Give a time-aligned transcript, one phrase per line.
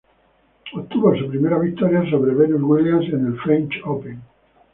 [0.73, 4.19] Obtuvo su primera victoria sobre Venus Williams en el French Open.